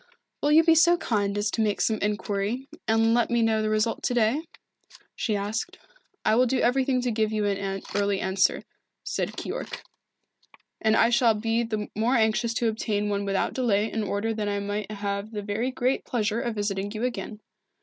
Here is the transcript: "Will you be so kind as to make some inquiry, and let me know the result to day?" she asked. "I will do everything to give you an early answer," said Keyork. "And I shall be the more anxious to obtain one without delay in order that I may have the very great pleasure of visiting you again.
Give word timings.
"Will 0.41 0.51
you 0.51 0.63
be 0.63 0.73
so 0.73 0.97
kind 0.97 1.37
as 1.37 1.51
to 1.51 1.61
make 1.61 1.79
some 1.79 1.99
inquiry, 2.01 2.67
and 2.87 3.13
let 3.13 3.29
me 3.29 3.43
know 3.43 3.61
the 3.61 3.69
result 3.69 4.01
to 4.01 4.15
day?" 4.15 4.47
she 5.15 5.35
asked. 5.35 5.77
"I 6.25 6.33
will 6.33 6.47
do 6.47 6.59
everything 6.59 7.01
to 7.01 7.11
give 7.11 7.31
you 7.31 7.45
an 7.45 7.83
early 7.93 8.19
answer," 8.19 8.63
said 9.03 9.37
Keyork. 9.37 9.83
"And 10.81 10.95
I 10.95 11.11
shall 11.11 11.35
be 11.35 11.61
the 11.61 11.87
more 11.95 12.15
anxious 12.15 12.55
to 12.55 12.67
obtain 12.67 13.09
one 13.09 13.25
without 13.25 13.53
delay 13.53 13.91
in 13.91 14.01
order 14.01 14.33
that 14.33 14.49
I 14.49 14.59
may 14.59 14.87
have 14.89 15.29
the 15.33 15.43
very 15.43 15.69
great 15.69 16.03
pleasure 16.03 16.41
of 16.41 16.55
visiting 16.55 16.91
you 16.93 17.03
again. 17.03 17.39